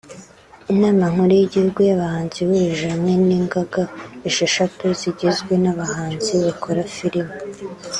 Inama 0.73 1.03
Nkuru 1.11 1.31
y’Igihugu 1.39 1.79
y’Abahanzi 1.87 2.35
ihurije 2.41 2.85
hamwe 2.93 3.11
ingaga 3.39 3.83
esheshatu 4.29 4.83
zigizwe 4.99 5.53
n’abahanzi 5.63 6.33
bakora 6.45 6.81
filime 6.95 7.35